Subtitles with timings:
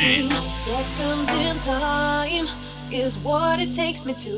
[0.00, 0.32] Spreng.
[0.32, 2.46] Seconds in time
[2.90, 4.30] is what it takes me to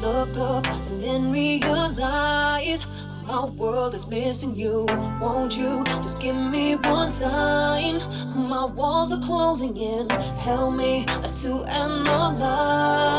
[0.00, 2.86] look up and then realize
[3.26, 4.86] my world is missing you.
[5.20, 7.98] Won't you just give me one sign?
[8.48, 10.08] My walls are closing in.
[10.38, 13.12] Help me to analyze.